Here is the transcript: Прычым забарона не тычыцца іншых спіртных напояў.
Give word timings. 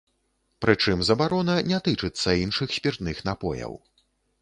Прычым 0.65 1.03
забарона 1.09 1.59
не 1.73 1.79
тычыцца 1.89 2.29
іншых 2.47 2.67
спіртных 2.79 3.25
напояў. 3.33 3.73